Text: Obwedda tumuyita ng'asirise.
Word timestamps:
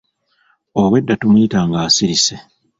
Obwedda 0.81 1.13
tumuyita 1.21 1.59
ng'asirise. 1.67 2.35